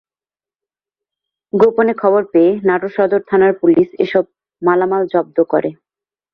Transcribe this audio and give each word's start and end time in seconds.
গোপনে 1.53 1.93
খবর 2.01 2.21
পেয়ে 2.33 2.51
নাটোর 2.67 2.91
সদর 2.97 3.21
থানার 3.29 3.53
পুলিশ 3.61 3.87
এসব 3.99 4.23
মালামাল 4.61 5.03
জব্দ 5.13 5.37
করে। 5.51 5.69